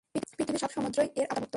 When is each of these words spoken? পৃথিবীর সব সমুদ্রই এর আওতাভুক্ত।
পৃথিবীর 0.35 0.61
সব 0.63 0.71
সমুদ্রই 0.71 1.09
এর 1.15 1.27
আওতাভুক্ত। 1.27 1.49